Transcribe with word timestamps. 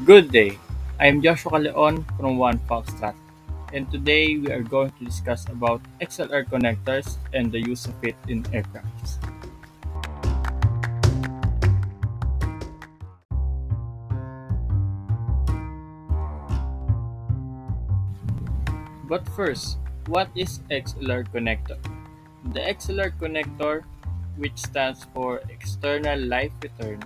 Good 0.00 0.32
day. 0.32 0.56
I 0.96 1.12
am 1.12 1.20
Joshua 1.20 1.60
Leon 1.60 2.08
from 2.16 2.40
One 2.40 2.56
Foxtrot, 2.64 3.12
and 3.76 3.84
today 3.92 4.40
we 4.40 4.48
are 4.48 4.64
going 4.64 4.96
to 4.96 5.04
discuss 5.04 5.44
about 5.52 5.84
XLR 6.00 6.48
connectors 6.48 7.20
and 7.36 7.52
the 7.52 7.60
use 7.60 7.84
of 7.84 7.92
it 8.00 8.16
in 8.24 8.40
aircrafts. 8.48 9.20
But 19.04 19.28
first, 19.36 19.76
what 20.08 20.32
is 20.32 20.64
XLR 20.72 21.28
connector? 21.28 21.76
The 22.56 22.64
XLR 22.72 23.12
connector, 23.20 23.84
which 24.40 24.56
stands 24.56 25.04
for 25.12 25.44
External 25.52 26.16
Live 26.24 26.56
Return, 26.64 27.04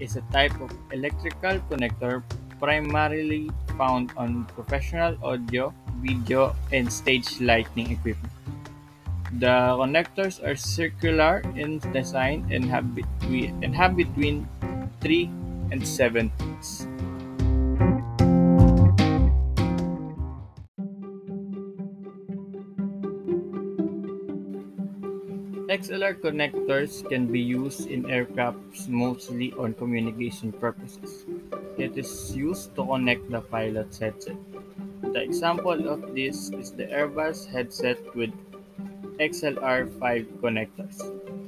is 0.00 0.16
a 0.16 0.24
type 0.32 0.56
of 0.60 0.72
electrical 0.92 1.60
connector 1.70 2.24
primarily 2.58 3.50
found 3.78 4.12
on 4.16 4.44
professional 4.56 5.16
audio, 5.22 5.72
video, 6.00 6.56
and 6.72 6.92
stage 6.92 7.40
lighting 7.40 7.92
equipment. 7.92 8.32
The 9.38 9.78
connectors 9.78 10.42
are 10.42 10.56
circular 10.56 11.40
in 11.54 11.78
design 11.92 12.48
and 12.50 12.64
have 12.66 12.94
between, 12.94 13.62
and 13.62 13.74
have 13.76 13.96
between 13.96 14.48
3 15.00 15.30
and 15.70 15.86
7 15.86 16.30
pins. 16.36 16.88
XLR 25.70 26.18
connectors 26.18 27.08
can 27.08 27.30
be 27.30 27.38
used 27.38 27.86
in 27.86 28.02
aircrafts 28.02 28.88
mostly 28.88 29.52
on 29.52 29.72
communication 29.74 30.50
purposes. 30.50 31.24
It 31.78 31.96
is 31.96 32.34
used 32.34 32.74
to 32.74 32.84
connect 32.84 33.30
the 33.30 33.40
pilot's 33.40 33.96
headset. 34.00 34.34
The 35.00 35.22
example 35.22 35.86
of 35.88 36.12
this 36.12 36.50
is 36.50 36.72
the 36.72 36.90
Airbus 36.90 37.46
headset 37.46 38.02
with 38.16 38.34
XLR5 39.22 40.26
connectors, 40.42 40.98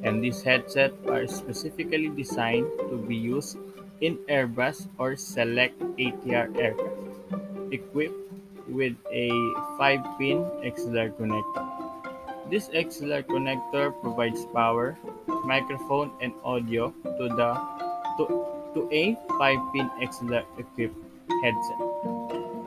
and 0.05 0.23
these 0.23 0.41
headsets 0.41 0.95
are 1.09 1.27
specifically 1.27 2.07
designed 2.07 2.71
to 2.95 3.03
be 3.03 3.17
used 3.17 3.59
in 4.01 4.19
Airbus 4.31 4.87
or 4.99 5.17
select 5.17 5.81
ATR 5.99 6.47
aircraft 6.63 6.95
equipped 7.73 8.15
with 8.69 8.95
a 9.11 9.31
5-pin 9.83 10.47
XLR 10.63 11.11
connector. 11.19 11.72
This 12.51 12.69
XLR 12.69 13.23
connector 13.25 13.95
provides 14.03 14.45
power, 14.53 14.99
microphone, 15.45 16.11
and 16.21 16.33
audio 16.45 16.91
to 17.05 17.25
the 17.33 17.51
to, 18.19 18.25
to 18.75 18.81
a 18.93 19.17
5-pin 19.41 19.91
XLR-equipped 20.03 20.99
headset. 21.43 21.81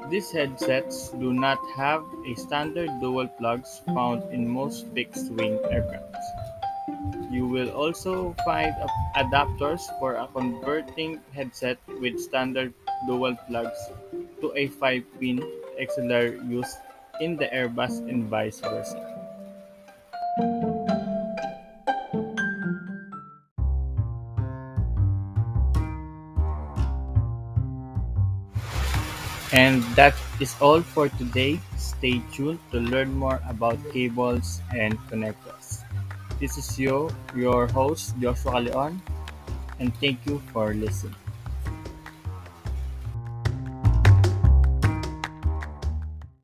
These 0.10 0.32
headsets 0.32 1.10
do 1.18 1.34
not 1.34 1.60
have 1.76 2.04
a 2.26 2.36
standard 2.36 2.90
dual 3.02 3.28
plugs 3.40 3.82
found 3.86 4.24
in 4.34 4.48
most 4.48 4.88
fixed-wing 4.94 5.60
aircraft. 5.70 6.16
You 7.30 7.46
will 7.46 7.70
also 7.70 8.36
find 8.46 8.74
adapters 9.16 9.82
for 10.00 10.16
a 10.16 10.28
converting 10.34 11.22
headset 11.34 11.78
with 12.00 12.20
standard 12.20 12.74
dual 13.08 13.36
plugs 13.48 13.78
to 14.42 14.54
a 14.56 14.70
5-pin 14.70 15.42
XLR 15.82 16.38
used 16.50 16.78
in 17.22 17.38
the 17.38 17.48
Airbus 17.48 18.08
and 18.10 18.26
vice 18.26 18.60
versa. 18.60 19.15
And 29.54 29.84
that 29.96 30.16
is 30.40 30.56
all 30.60 30.82
for 30.82 31.10
today. 31.10 31.60
Stay 31.78 32.22
tuned 32.34 32.60
to 32.72 32.80
learn 32.80 33.14
more 33.14 33.42
about 33.48 33.78
cables 33.94 34.62
and 34.74 34.98
connectors. 35.10 35.84
This 36.40 36.58
is 36.58 36.80
your, 36.80 37.10
your 37.36 37.68
host, 37.68 38.14
Joshua 38.20 38.60
Leon, 38.60 39.02
and 39.80 39.96
thank 39.98 40.26
you 40.26 40.42
for 40.52 40.74
listening. 40.74 41.25